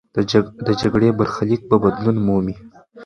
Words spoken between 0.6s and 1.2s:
د جګړې